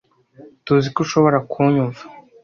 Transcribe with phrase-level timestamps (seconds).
[0.65, 2.01] Tuziko ushobora kunyumva.